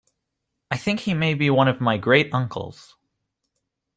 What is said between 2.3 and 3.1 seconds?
uncles.